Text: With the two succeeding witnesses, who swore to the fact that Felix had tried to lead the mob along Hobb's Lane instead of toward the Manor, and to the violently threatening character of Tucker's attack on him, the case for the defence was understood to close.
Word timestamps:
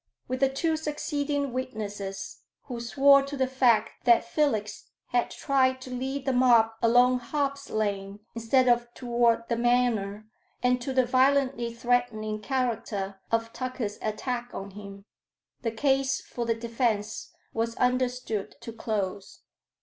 With 0.27 0.39
the 0.39 0.49
two 0.49 0.77
succeeding 0.77 1.53
witnesses, 1.53 2.39
who 2.63 2.79
swore 2.79 3.21
to 3.21 3.37
the 3.37 3.45
fact 3.45 4.03
that 4.05 4.25
Felix 4.25 4.89
had 5.09 5.29
tried 5.29 5.79
to 5.81 5.91
lead 5.91 6.25
the 6.25 6.33
mob 6.33 6.71
along 6.81 7.19
Hobb's 7.19 7.69
Lane 7.69 8.19
instead 8.33 8.67
of 8.67 8.91
toward 8.95 9.47
the 9.47 9.55
Manor, 9.57 10.25
and 10.63 10.81
to 10.81 10.91
the 10.91 11.05
violently 11.05 11.71
threatening 11.71 12.41
character 12.41 13.19
of 13.31 13.53
Tucker's 13.53 13.99
attack 14.01 14.49
on 14.55 14.71
him, 14.71 15.05
the 15.61 15.69
case 15.69 16.19
for 16.19 16.47
the 16.47 16.55
defence 16.55 17.31
was 17.53 17.75
understood 17.75 18.55
to 18.61 18.73
close. 18.73 19.43